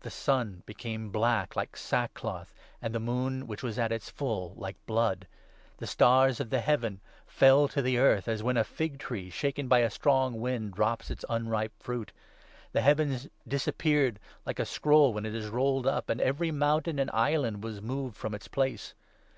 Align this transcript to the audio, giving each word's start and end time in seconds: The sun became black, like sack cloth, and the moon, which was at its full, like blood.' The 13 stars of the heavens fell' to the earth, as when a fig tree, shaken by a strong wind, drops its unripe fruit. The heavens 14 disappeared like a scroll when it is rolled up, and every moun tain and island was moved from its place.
The 0.00 0.10
sun 0.10 0.62
became 0.66 1.08
black, 1.10 1.56
like 1.56 1.74
sack 1.74 2.12
cloth, 2.12 2.52
and 2.82 2.94
the 2.94 3.00
moon, 3.00 3.46
which 3.46 3.62
was 3.62 3.78
at 3.78 3.92
its 3.92 4.10
full, 4.10 4.52
like 4.58 4.76
blood.' 4.84 5.26
The 5.78 5.86
13 5.86 5.88
stars 5.88 6.38
of 6.40 6.50
the 6.50 6.60
heavens 6.60 7.00
fell' 7.26 7.66
to 7.68 7.80
the 7.80 7.96
earth, 7.96 8.28
as 8.28 8.42
when 8.42 8.58
a 8.58 8.64
fig 8.64 8.98
tree, 8.98 9.30
shaken 9.30 9.68
by 9.68 9.78
a 9.78 9.88
strong 9.88 10.38
wind, 10.38 10.74
drops 10.74 11.10
its 11.10 11.24
unripe 11.30 11.72
fruit. 11.82 12.12
The 12.72 12.82
heavens 12.82 13.22
14 13.22 13.30
disappeared 13.48 14.20
like 14.44 14.58
a 14.58 14.66
scroll 14.66 15.14
when 15.14 15.24
it 15.24 15.34
is 15.34 15.46
rolled 15.48 15.86
up, 15.86 16.10
and 16.10 16.20
every 16.20 16.50
moun 16.50 16.82
tain 16.82 16.98
and 16.98 17.10
island 17.14 17.64
was 17.64 17.80
moved 17.80 18.18
from 18.18 18.34
its 18.34 18.48
place. 18.48 18.92